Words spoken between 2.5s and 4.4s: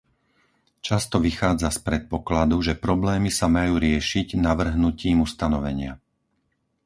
že problémy sa majú riešiť